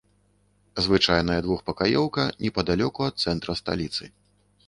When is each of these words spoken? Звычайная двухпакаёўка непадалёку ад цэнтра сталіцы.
Звычайная 0.85 1.35
двухпакаёўка 1.47 2.25
непадалёку 2.47 2.99
ад 3.09 3.15
цэнтра 3.27 3.51
сталіцы. 3.63 4.03